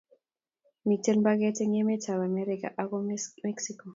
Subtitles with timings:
[0.87, 2.97] Miten mpaket eng emetab America ago
[3.45, 3.85] mexico